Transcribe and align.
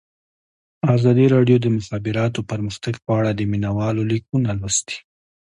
ازادي 0.95 1.25
راډیو 1.35 1.57
د 1.59 1.63
د 1.63 1.67
مخابراتو 1.77 2.39
پرمختګ 2.51 2.93
په 3.05 3.11
اړه 3.19 3.31
د 3.33 3.41
مینه 3.51 3.71
والو 3.77 4.03
لیکونه 4.11 4.49
لوستي. 4.59 4.97